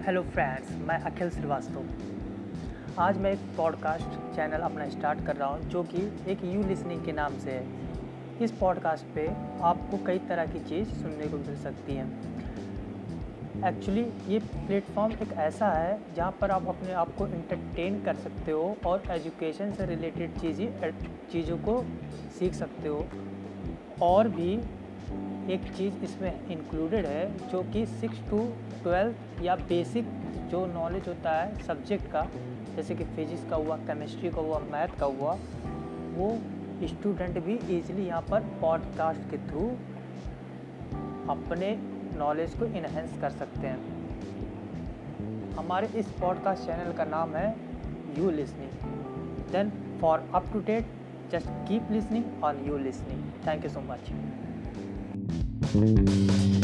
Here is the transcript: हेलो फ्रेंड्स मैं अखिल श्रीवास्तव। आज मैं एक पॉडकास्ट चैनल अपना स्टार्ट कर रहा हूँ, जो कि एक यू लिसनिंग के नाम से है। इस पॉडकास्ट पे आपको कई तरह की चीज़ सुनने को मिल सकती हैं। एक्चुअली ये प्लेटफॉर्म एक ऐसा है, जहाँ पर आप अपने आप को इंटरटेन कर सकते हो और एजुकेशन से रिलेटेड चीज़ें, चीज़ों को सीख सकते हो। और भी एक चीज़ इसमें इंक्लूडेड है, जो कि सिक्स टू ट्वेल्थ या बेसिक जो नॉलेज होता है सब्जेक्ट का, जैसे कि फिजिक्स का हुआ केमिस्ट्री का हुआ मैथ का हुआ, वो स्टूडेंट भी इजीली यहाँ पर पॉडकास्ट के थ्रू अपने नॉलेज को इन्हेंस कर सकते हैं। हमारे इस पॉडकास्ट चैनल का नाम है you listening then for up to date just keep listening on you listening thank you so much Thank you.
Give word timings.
हेलो 0.00 0.22
फ्रेंड्स 0.22 0.70
मैं 0.88 0.98
अखिल 0.98 1.30
श्रीवास्तव। 1.30 1.84
आज 2.98 3.18
मैं 3.18 3.32
एक 3.32 3.38
पॉडकास्ट 3.56 4.36
चैनल 4.36 4.60
अपना 4.60 4.88
स्टार्ट 4.88 5.26
कर 5.26 5.36
रहा 5.36 5.48
हूँ, 5.48 5.60
जो 5.60 5.82
कि 5.82 6.20
एक 6.28 6.44
यू 6.44 6.62
लिसनिंग 6.62 7.04
के 7.04 7.12
नाम 7.12 7.38
से 7.38 7.50
है। 7.50 7.66
इस 8.42 8.52
पॉडकास्ट 8.52 9.04
पे 9.14 9.28
आपको 9.60 10.04
कई 10.04 10.18
तरह 10.18 10.46
की 10.46 10.60
चीज़ 10.60 10.88
सुनने 10.88 11.26
को 11.26 11.36
मिल 11.36 11.56
सकती 11.56 11.94
हैं। 11.94 12.08
एक्चुअली 13.64 14.12
ये 14.28 14.38
प्लेटफॉर्म 14.38 15.12
एक 15.12 15.32
ऐसा 15.32 15.68
है, 15.68 16.00
जहाँ 16.14 16.36
पर 16.40 16.50
आप 16.50 16.68
अपने 16.68 16.92
आप 16.92 17.16
को 17.16 17.26
इंटरटेन 17.26 18.02
कर 18.02 18.14
सकते 18.14 18.52
हो 18.52 18.76
और 18.86 19.02
एजुकेशन 19.10 19.72
से 19.72 19.86
रिलेटेड 19.86 20.38
चीज़ें, 20.38 20.90
चीज़ों 21.32 21.58
को 21.58 21.84
सीख 22.38 22.54
सकते 22.54 22.88
हो। 22.88 23.06
और 24.02 24.28
भी 24.28 24.60
एक 25.48 25.72
चीज़ 25.76 25.94
इसमें 26.04 26.46
इंक्लूडेड 26.46 27.06
है, 27.06 27.48
जो 27.48 27.62
कि 27.62 27.86
सिक्स 27.86 28.18
टू 28.30 28.38
ट्वेल्थ 28.82 29.42
या 29.42 29.56
बेसिक 29.56 30.04
जो 30.48 30.66
नॉलेज 30.66 31.08
होता 31.08 31.30
है 31.30 31.62
सब्जेक्ट 31.62 32.10
का, 32.10 32.26
जैसे 32.76 32.94
कि 32.94 33.04
फिजिक्स 33.04 33.50
का 33.50 33.56
हुआ 33.56 33.76
केमिस्ट्री 33.76 34.30
का 34.30 34.40
हुआ 34.40 34.58
मैथ 34.58 34.88
का 35.00 35.06
हुआ, 35.06 35.38
वो 36.14 36.38
स्टूडेंट 36.86 37.44
भी 37.44 37.54
इजीली 37.54 38.06
यहाँ 38.06 38.22
पर 38.22 38.40
पॉडकास्ट 38.40 39.30
के 39.30 39.38
थ्रू 39.38 39.66
अपने 41.30 41.76
नॉलेज 42.18 42.54
को 42.54 42.64
इन्हेंस 42.64 43.20
कर 43.20 43.30
सकते 43.30 43.66
हैं। 43.66 44.00
हमारे 45.56 45.86
इस 45.98 46.06
पॉडकास्ट 46.10 46.62
चैनल 46.62 46.92
का 46.92 47.04
नाम 47.04 47.34
है 47.34 47.56
you 48.18 48.30
listening 48.30 48.70
then 49.52 49.98
for 50.00 50.30
up 50.34 50.52
to 50.52 50.60
date 50.60 50.86
just 51.32 51.48
keep 51.68 51.90
listening 51.90 52.44
on 52.44 52.64
you 52.64 52.78
listening 52.78 53.24
thank 53.46 53.64
you 53.64 53.70
so 53.70 53.80
much 53.80 54.10
Thank 55.72 56.10
you. 56.10 56.59